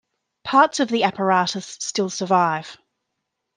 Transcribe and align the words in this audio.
Parts 0.43 0.79
of 0.79 0.87
the 0.87 1.03
apparatus 1.03 1.77
still 1.79 2.09
survive. 2.09 2.75